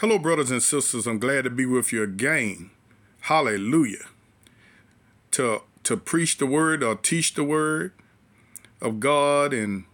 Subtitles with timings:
[0.00, 1.08] Hello, brothers and sisters.
[1.08, 2.70] I'm glad to be with you again.
[3.22, 4.04] Hallelujah.
[5.32, 7.92] To to preach the word or teach the word
[8.80, 9.86] of God and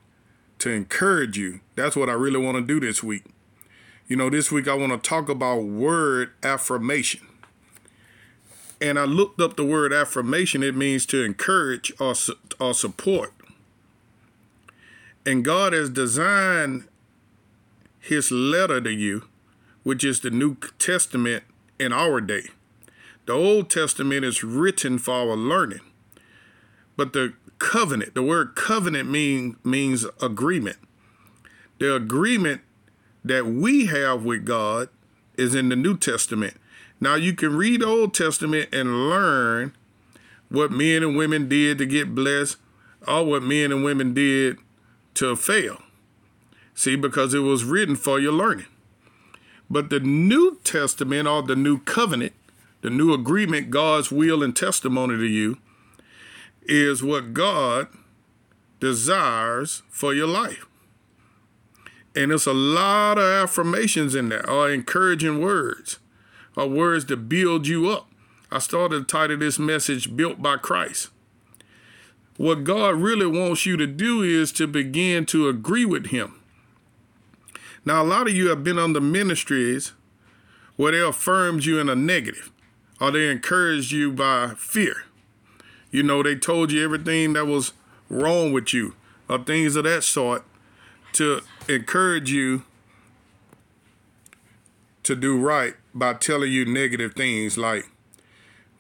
[0.59, 1.61] to encourage you.
[1.75, 3.25] That's what I really want to do this week.
[4.07, 7.27] You know, this week I want to talk about word affirmation.
[8.83, 10.63] And I looked up the word affirmation.
[10.63, 12.13] It means to encourage or,
[12.61, 13.33] or support.
[15.25, 16.89] And God has designed
[18.01, 19.29] his letter to you,
[19.85, 21.45] which is the New Testament
[21.79, 22.49] in our day.
[23.27, 25.81] The Old Testament is written for our learning.
[26.97, 30.77] But the covenant, the word covenant mean, means agreement.
[31.79, 32.63] The agreement
[33.25, 34.89] that we have with God
[35.37, 36.55] is in the New Testament.
[37.01, 39.75] Now you can read the Old Testament and learn
[40.49, 42.57] what men and women did to get blessed
[43.07, 44.59] or what men and women did
[45.15, 45.83] to fail.
[46.75, 48.67] See, because it was written for your learning.
[49.71, 52.33] But the New Testament or the New Covenant,
[52.83, 55.59] the new agreement, God's will and testimony to you,
[56.63, 57.89] is what God
[58.81, 60.67] desires for your life.
[62.15, 65.99] And it's a lot of affirmations in there, or encouraging words,
[66.57, 68.09] or words to build you up.
[68.53, 71.09] I started to title this message Built by Christ.
[72.37, 76.41] What God really wants you to do is to begin to agree with Him.
[77.85, 79.93] Now, a lot of you have been under ministries
[80.77, 82.51] where they affirmed you in a negative,
[83.01, 85.05] or they encouraged you by fear.
[85.91, 87.73] You know, they told you everything that was
[88.09, 88.95] wrong with you,
[89.29, 90.45] or things of that sort,
[91.13, 92.65] to encourage you
[95.05, 97.89] to do right by telling you negative things like,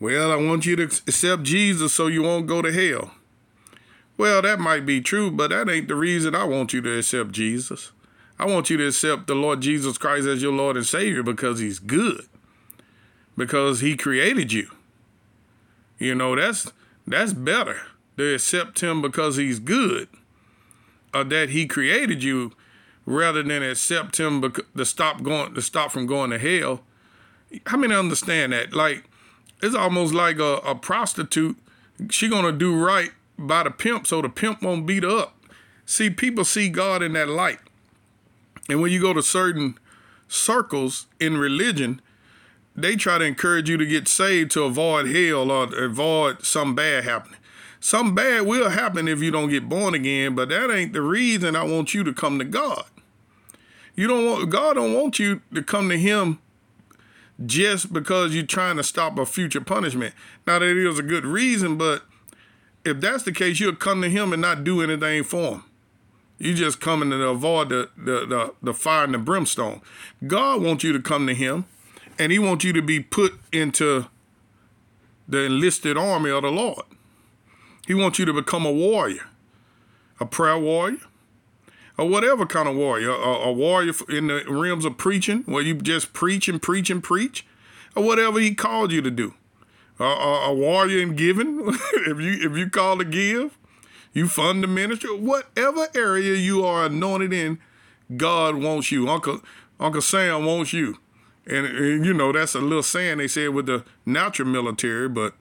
[0.00, 3.12] well, I want you to accept Jesus so you won't go to hell.
[4.16, 7.32] Well, that might be true, but that ain't the reason I want you to accept
[7.32, 7.92] Jesus.
[8.38, 11.60] I want you to accept the Lord Jesus Christ as your Lord and Savior because
[11.60, 12.26] He's good.
[13.36, 14.70] Because He created you.
[15.98, 16.70] You know, that's
[17.06, 17.80] that's better
[18.16, 20.08] to accept Him because He's good.
[21.12, 22.52] Or that He created you
[23.06, 26.82] rather than accept Him to stop going to stop from going to hell.
[27.66, 28.72] How many understand that?
[28.72, 29.04] Like,
[29.62, 31.56] it's almost like a, a prostitute.
[32.10, 35.36] She gonna do right by the pimp so the pimp won't beat her up.
[35.86, 37.58] See, people see God in that light.
[38.68, 39.78] And when you go to certain
[40.28, 42.00] circles in religion,
[42.74, 47.04] they try to encourage you to get saved to avoid hell or avoid some bad
[47.04, 47.38] happening.
[47.78, 51.54] Some bad will happen if you don't get born again, but that ain't the reason
[51.54, 52.84] I want you to come to God.
[53.94, 56.40] You don't want God don't want you to come to him
[57.44, 60.14] just because you're trying to stop a future punishment.
[60.46, 62.02] Now that is a good reason, but
[62.84, 65.64] if that's the case, you'll come to him and not do anything for him.
[66.38, 69.80] You just coming to avoid the, the, the, the fire and the brimstone.
[70.26, 71.66] God wants you to come to him
[72.18, 74.06] and he wants you to be put into
[75.28, 76.82] the enlisted army of the Lord.
[77.86, 79.26] He wants you to become a warrior,
[80.20, 80.98] a prayer warrior,
[81.96, 85.74] or whatever kind of warrior, a, a warrior in the realms of preaching, where you
[85.74, 87.46] just preach and preach and preach,
[87.94, 89.34] or whatever he called you to do.
[90.00, 91.60] A, a, a warrior in giving,
[91.94, 93.58] if you if you call to give,
[94.14, 97.58] you fund the ministry, whatever area you are anointed in,
[98.16, 99.08] God wants you.
[99.08, 99.40] Uncle
[99.78, 100.98] Uncle Sam wants you.
[101.46, 105.34] And, and, you know, that's a little saying they said with the natural military, but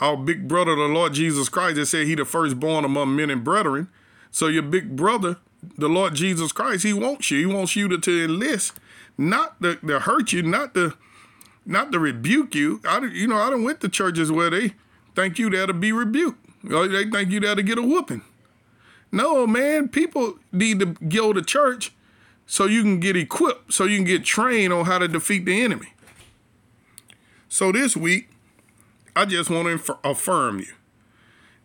[0.00, 3.42] our big brother, the Lord Jesus Christ, they said he the firstborn among men and
[3.42, 3.88] brethren.
[4.30, 5.38] So your big brother,
[5.78, 7.38] the Lord Jesus Christ, he wants you.
[7.38, 8.78] He wants you to, to enlist,
[9.16, 10.94] not to, to hurt you, not to
[11.66, 12.80] not to rebuke you.
[12.84, 14.74] I you know, I don't went to churches where they
[15.14, 16.49] think you there to be rebuked.
[16.62, 18.22] They think you there to get a whooping.
[19.12, 21.92] No, man, people need to go to church
[22.46, 25.62] so you can get equipped, so you can get trained on how to defeat the
[25.62, 25.94] enemy.
[27.48, 28.30] So this week,
[29.16, 30.72] I just want to affirm you.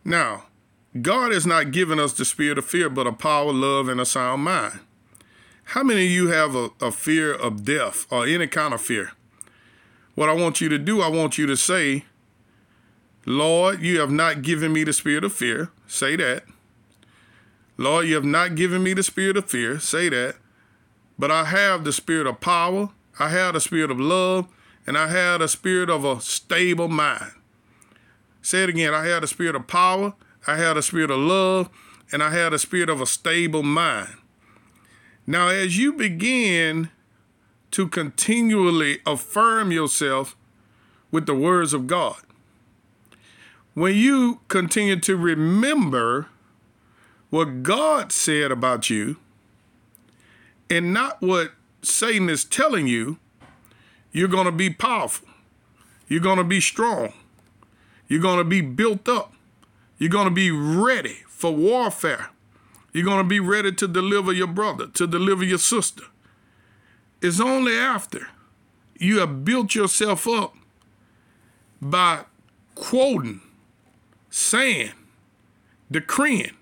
[0.03, 0.45] Now,
[1.01, 4.05] God has not given us the spirit of fear, but a power, love, and a
[4.05, 4.79] sound mind.
[5.69, 9.11] How many of you have a, a fear of death or any kind of fear?
[10.13, 12.05] What I want you to do, I want you to say,
[13.25, 15.71] Lord, you have not given me the spirit of fear.
[15.87, 16.43] Say that.
[17.77, 19.79] Lord, you have not given me the spirit of fear.
[19.79, 20.35] Say that.
[21.17, 22.89] But I have the spirit of power,
[23.19, 24.47] I have the spirit of love,
[24.85, 27.31] and I have the spirit of a stable mind.
[28.41, 28.93] Say it again.
[28.93, 30.13] I have the spirit of power,
[30.45, 31.69] I have the spirit of love,
[32.11, 34.13] and I have the spirit of a stable mind.
[35.25, 36.91] Now, as you begin
[37.71, 40.35] to continually affirm yourself
[41.11, 42.17] with the words of God,
[43.75, 46.27] when you continue to remember
[47.29, 49.17] what God said about you,
[50.69, 51.51] and not what
[51.83, 53.19] Satan is telling you
[54.11, 55.27] you're going to be powerful.
[56.07, 57.13] You're going to be strong.
[58.07, 59.33] You're going to be built up.
[59.97, 62.29] You're going to be ready for warfare.
[62.93, 66.03] You're going to be ready to deliver your brother, to deliver your sister.
[67.21, 68.27] It's only after
[68.97, 70.55] you have built yourself up
[71.81, 72.23] by
[72.75, 73.41] quoting,
[74.35, 74.91] saying,
[75.89, 76.57] decreeing,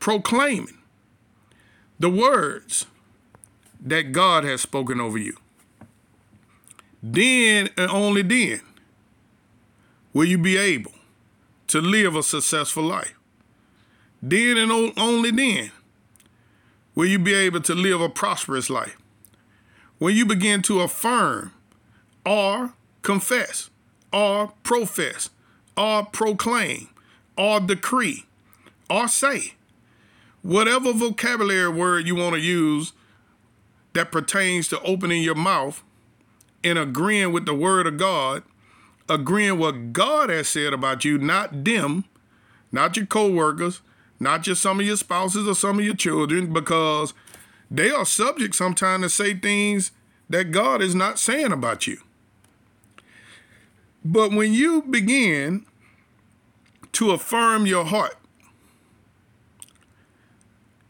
[0.00, 0.78] proclaiming
[2.00, 2.86] the words
[3.80, 5.36] that God has spoken over you.
[7.00, 8.60] Then and only then
[10.12, 10.90] will you be able
[11.68, 13.14] to live a successful life.
[14.20, 15.70] Then and only then
[16.96, 18.96] will you be able to live a prosperous life.
[19.98, 21.52] When you begin to affirm
[22.26, 23.70] or confess
[24.12, 25.30] or profess
[25.80, 26.88] or proclaim
[27.38, 28.26] or decree
[28.90, 29.54] or say
[30.42, 32.92] whatever vocabulary word you want to use
[33.94, 35.82] that pertains to opening your mouth
[36.62, 38.42] and agreeing with the word of God,
[39.08, 42.04] agreeing what God has said about you, not them,
[42.70, 43.80] not your co-workers,
[44.18, 47.14] not just some of your spouses or some of your children, because
[47.70, 49.92] they are subject sometimes to say things
[50.28, 52.02] that God is not saying about you.
[54.04, 55.64] But when you begin
[57.00, 58.14] to affirm your heart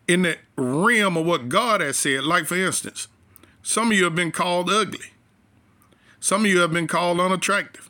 [0.08, 3.06] in the realm of what God has said, like for instance,
[3.62, 5.12] some of you have been called ugly.
[6.18, 7.88] Some of you have been called unattractive.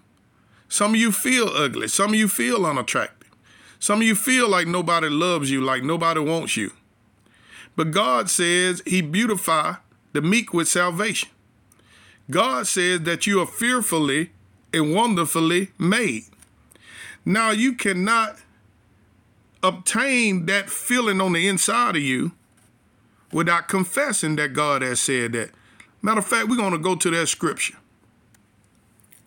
[0.68, 1.88] Some of you feel ugly.
[1.88, 3.30] Some of you feel unattractive.
[3.78, 6.72] Some of you feel like nobody loves you, like nobody wants you.
[7.74, 9.76] But God says he beautify
[10.12, 11.30] the meek with salvation.
[12.30, 14.32] God says that you are fearfully
[14.74, 16.24] and wonderfully made.
[17.24, 18.38] Now you cannot
[19.62, 22.32] obtain that feeling on the inside of you
[23.32, 25.50] without confessing that God has said that.
[26.02, 27.76] Matter of fact, we're going to go to that scripture.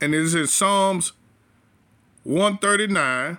[0.02, 1.14] And it is in Psalms
[2.24, 3.38] 139.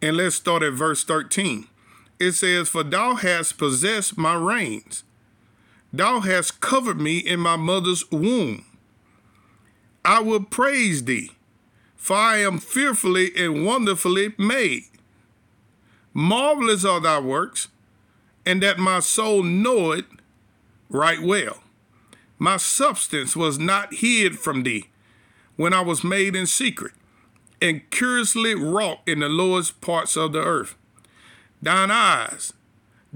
[0.00, 1.66] And let's start at verse 13.
[2.18, 5.02] It says, For thou hast possessed my reins,
[5.92, 8.64] thou hast covered me in my mother's womb.
[10.04, 11.32] I will praise thee
[12.02, 14.86] for I am fearfully and wonderfully made.
[16.12, 17.68] Marvelous are thy works,
[18.44, 20.06] and that my soul knoweth
[20.88, 21.62] right well.
[22.40, 24.88] My substance was not hid from thee
[25.54, 26.90] when I was made in secret,
[27.60, 30.74] and curiously wrought in the lowest parts of the earth.
[31.62, 32.52] Thine eyes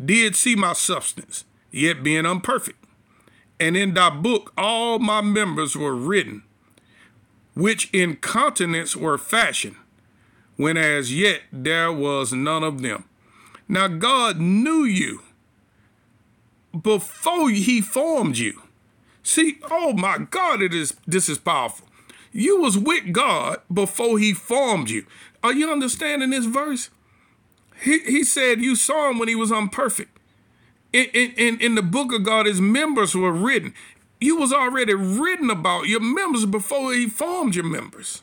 [0.03, 1.43] did see my substance,
[1.73, 2.79] yet being unperfect.
[3.59, 6.45] And in thy book all my members were written,
[7.57, 9.77] which in continents were fashioned,
[10.57, 13.05] when as yet there was none of them.
[13.67, 15.23] Now God knew you
[16.81, 18.63] before he formed you.
[19.23, 21.89] See, oh my God, it is this is powerful.
[22.31, 25.07] You was with God before he formed you.
[25.43, 26.91] Are you understanding this verse?
[27.83, 30.11] He, he said you saw him when he was unperfect.
[30.93, 33.75] In, in, in the book of God, his members were written
[34.21, 38.23] you was already written about your members before he formed your members,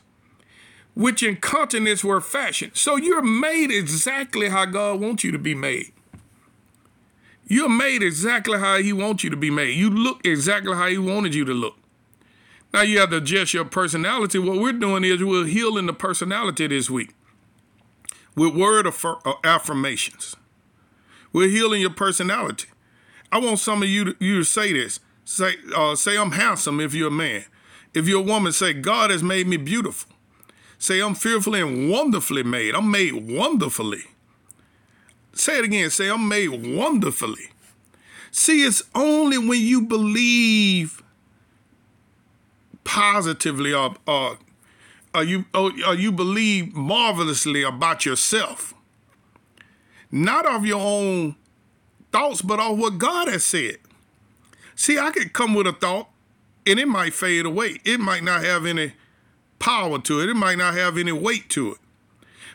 [0.94, 2.76] which in continents were fashioned.
[2.76, 5.92] So you're made exactly how God wants you to be made.
[7.46, 9.76] You're made exactly how he wants you to be made.
[9.76, 11.76] You look exactly how he wanted you to look.
[12.72, 14.38] Now you have to adjust your personality.
[14.38, 17.14] What we're doing is we're healing the personality this week
[18.34, 20.34] with word uh, affirmations.
[21.32, 22.68] We're healing your personality.
[23.30, 25.00] I want some of you to, you to say this.
[25.24, 27.44] Say, uh, say I'm handsome if you're a man.
[27.94, 30.14] If you're a woman, say, God has made me beautiful.
[30.78, 32.74] Say, I'm fearfully and wonderfully made.
[32.74, 34.02] I'm made wonderfully.
[35.32, 35.90] Say it again.
[35.90, 37.50] Say, I'm made wonderfully.
[38.30, 41.02] See, it's only when you believe
[42.82, 44.38] positively or, or,
[45.14, 48.74] or you, or, or you believe marvelously about yourself,
[50.10, 51.36] not of your own
[52.12, 53.78] thoughts, but of what God has said.
[54.76, 56.08] See, I could come with a thought
[56.66, 57.80] and it might fade away.
[57.84, 58.94] It might not have any
[59.58, 60.28] power to it.
[60.28, 61.78] It might not have any weight to it.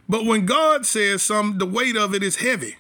[0.08, 2.78] But when God says something, the weight of it is heavy.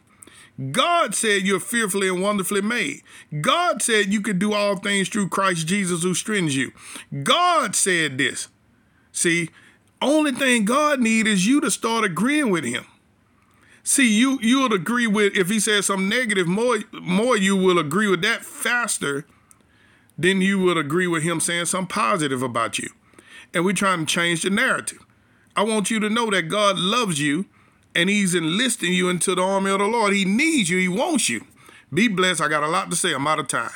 [0.71, 3.01] God said you're fearfully and wonderfully made.
[3.39, 6.73] God said you can do all things through Christ Jesus who strengthens you.
[7.23, 8.49] God said this.
[9.11, 9.49] See,
[10.01, 12.85] only thing God need is you to start agreeing with him.
[13.91, 17.79] See, you you would agree with if he says something negative, more more you will
[17.79, 19.25] agree with that faster
[20.15, 22.91] than you would agree with him saying something positive about you.
[23.51, 25.03] And we're trying to change the narrative.
[25.55, 27.47] I want you to know that God loves you
[27.95, 30.13] and he's enlisting you into the army of the Lord.
[30.13, 31.47] He needs you, he wants you.
[31.91, 32.41] Be blessed.
[32.41, 33.11] I got a lot to say.
[33.11, 33.71] I'm out of time.